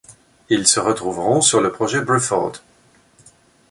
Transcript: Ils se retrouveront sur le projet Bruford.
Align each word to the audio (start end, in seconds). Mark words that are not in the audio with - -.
Ils 0.49 0.65
se 0.65 0.79
retrouveront 0.79 1.41
sur 1.41 1.61
le 1.61 1.71
projet 1.71 2.01
Bruford. 2.01 2.53